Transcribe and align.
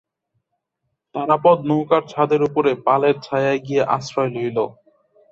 তারাপদ 1.15 1.57
নৌকার 1.69 2.03
ছাদের 2.07 2.41
উপরে 2.43 2.71
পালের 2.85 3.15
ছায়ায় 3.19 3.59
গিয়া 3.67 3.83
আশ্রয় 3.95 4.31
লইল। 4.35 4.57